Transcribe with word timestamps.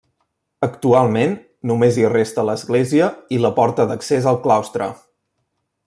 Actualment, 0.67 1.35
només 1.71 1.99
hi 2.03 2.07
resta 2.15 2.47
l'església 2.49 3.11
i 3.37 3.39
la 3.45 3.53
porta 3.61 3.87
d'accés 3.93 4.31
al 4.33 4.41
claustre. 4.47 4.91